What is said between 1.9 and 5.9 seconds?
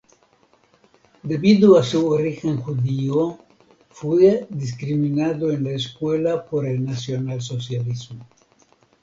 origen judío fue discriminado en la